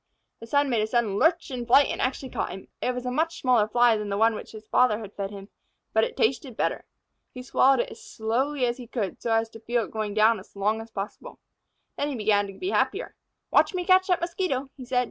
[0.39, 2.69] The son made a sudden lurch and flight, and actually caught him.
[2.81, 5.49] It was a much smaller Fly than the one which his father had fed him,
[5.93, 6.85] but it tasted better.
[7.35, 10.39] He swallowed it as slowly as he could, so as to feel it going down
[10.39, 11.37] as long as possible.
[11.97, 13.15] Then he began to be happier.
[13.51, 14.99] "Watch me catch that Mosquito," he said.